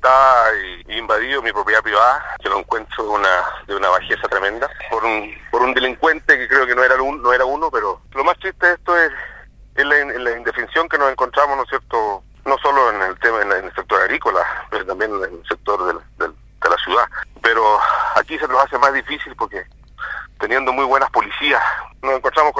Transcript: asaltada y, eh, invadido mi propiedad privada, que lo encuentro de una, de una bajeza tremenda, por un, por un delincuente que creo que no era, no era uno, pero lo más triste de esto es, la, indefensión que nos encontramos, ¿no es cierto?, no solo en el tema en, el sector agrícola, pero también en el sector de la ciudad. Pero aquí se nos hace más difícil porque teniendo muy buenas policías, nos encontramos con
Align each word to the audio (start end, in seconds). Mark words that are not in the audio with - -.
asaltada 0.00 0.54
y, 0.56 0.92
eh, 0.92 0.98
invadido 0.98 1.42
mi 1.42 1.52
propiedad 1.52 1.82
privada, 1.82 2.24
que 2.42 2.48
lo 2.48 2.58
encuentro 2.58 3.04
de 3.04 3.10
una, 3.10 3.44
de 3.66 3.76
una 3.76 3.88
bajeza 3.88 4.28
tremenda, 4.28 4.68
por 4.90 5.04
un, 5.04 5.34
por 5.50 5.62
un 5.62 5.74
delincuente 5.74 6.38
que 6.38 6.48
creo 6.48 6.66
que 6.66 6.74
no 6.74 6.82
era, 6.82 6.96
no 6.96 7.32
era 7.32 7.44
uno, 7.44 7.70
pero 7.70 8.00
lo 8.12 8.24
más 8.24 8.38
triste 8.38 8.66
de 8.66 8.74
esto 8.74 8.96
es, 8.96 9.12
la, 9.76 10.36
indefensión 10.36 10.88
que 10.88 10.98
nos 10.98 11.10
encontramos, 11.10 11.56
¿no 11.56 11.62
es 11.62 11.68
cierto?, 11.68 12.22
no 12.44 12.56
solo 12.58 12.90
en 12.90 13.02
el 13.02 13.18
tema 13.18 13.42
en, 13.42 13.52
el 13.52 13.74
sector 13.74 14.00
agrícola, 14.00 14.44
pero 14.70 14.84
también 14.86 15.12
en 15.14 15.22
el 15.22 15.42
sector 15.48 16.02
de 16.18 16.68
la 16.68 16.76
ciudad. 16.84 17.04
Pero 17.42 17.78
aquí 18.16 18.38
se 18.38 18.48
nos 18.48 18.64
hace 18.64 18.78
más 18.78 18.92
difícil 18.92 19.34
porque 19.36 19.64
teniendo 20.38 20.72
muy 20.72 20.84
buenas 20.84 21.10
policías, 21.10 21.62
nos 22.02 22.14
encontramos 22.14 22.52
con 22.52 22.59